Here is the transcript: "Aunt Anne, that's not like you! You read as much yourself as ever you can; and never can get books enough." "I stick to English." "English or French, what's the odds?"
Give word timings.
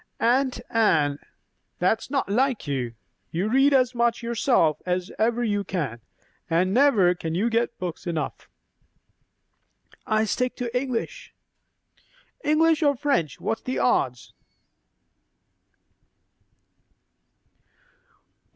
"Aunt 0.19 0.59
Anne, 0.71 1.19
that's 1.77 2.09
not 2.09 2.27
like 2.27 2.65
you! 2.65 2.95
You 3.29 3.49
read 3.49 3.71
as 3.71 3.93
much 3.93 4.23
yourself 4.23 4.81
as 4.83 5.11
ever 5.19 5.43
you 5.43 5.63
can; 5.63 6.01
and 6.49 6.73
never 6.73 7.13
can 7.13 7.33
get 7.51 7.77
books 7.77 8.07
enough." 8.07 8.49
"I 10.07 10.25
stick 10.25 10.55
to 10.55 10.75
English." 10.75 11.35
"English 12.43 12.81
or 12.81 12.95
French, 12.97 13.39
what's 13.39 13.61
the 13.61 13.77
odds?" 13.77 14.33